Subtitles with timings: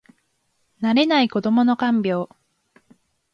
[0.81, 2.25] 慣れない子どもの看病